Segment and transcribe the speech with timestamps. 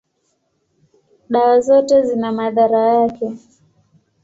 [1.29, 3.37] dawa zote zina madhara yake.